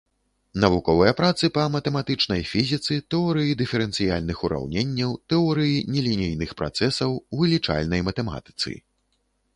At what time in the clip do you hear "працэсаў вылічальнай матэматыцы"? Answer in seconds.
6.63-8.71